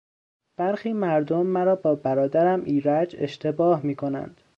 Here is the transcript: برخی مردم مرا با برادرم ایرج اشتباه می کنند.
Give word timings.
برخی 0.57 0.93
مردم 0.93 1.45
مرا 1.45 1.75
با 1.75 1.95
برادرم 1.95 2.63
ایرج 2.63 3.15
اشتباه 3.19 3.81
می 3.85 3.95
کنند. 3.95 4.41